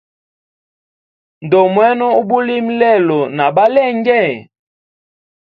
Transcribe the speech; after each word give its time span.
Ndomwena 1.45 2.07
ubulimi 2.21 2.73
lelo 2.81 3.19
na 3.35 3.45
balenge? 3.55 4.21